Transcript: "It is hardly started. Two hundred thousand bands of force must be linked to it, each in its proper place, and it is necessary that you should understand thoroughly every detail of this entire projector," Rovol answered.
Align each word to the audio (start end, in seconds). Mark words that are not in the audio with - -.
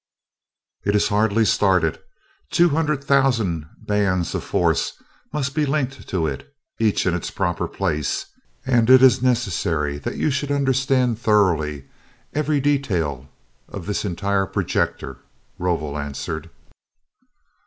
"It 0.83 0.95
is 0.95 1.09
hardly 1.09 1.45
started. 1.45 1.99
Two 2.49 2.69
hundred 2.69 3.03
thousand 3.03 3.67
bands 3.77 4.33
of 4.33 4.43
force 4.43 4.93
must 5.31 5.53
be 5.53 5.63
linked 5.63 6.09
to 6.09 6.25
it, 6.25 6.51
each 6.79 7.05
in 7.05 7.13
its 7.13 7.29
proper 7.29 7.67
place, 7.67 8.25
and 8.65 8.89
it 8.89 9.03
is 9.03 9.21
necessary 9.21 9.99
that 9.99 10.17
you 10.17 10.31
should 10.31 10.51
understand 10.51 11.19
thoroughly 11.19 11.87
every 12.33 12.59
detail 12.59 13.29
of 13.69 13.85
this 13.85 14.03
entire 14.03 14.47
projector," 14.47 15.19
Rovol 15.59 15.95
answered. 15.95 16.49